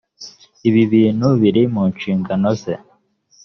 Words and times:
ibi 0.67 0.81
bintu 0.93 1.27
bir 1.41 1.55
mu 1.73 1.83
nshingano 1.93 2.49
ze 2.61 2.75